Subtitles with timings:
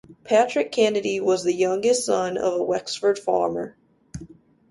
[0.23, 3.77] Patrick Kennedy was the youngest son of a Wexford farmer.